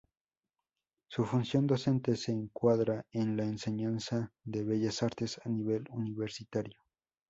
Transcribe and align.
Su 1.09 1.25
función 1.25 1.67
docente 1.67 2.15
se 2.15 2.31
encuadra 2.31 3.05
en 3.11 3.37
la 3.37 3.43
enseñanza 3.43 4.33
de 4.43 4.63
Bellas 4.63 5.03
Artes 5.03 5.39
a 5.45 5.49
nivel 5.49 5.85
universitario. 5.91 6.79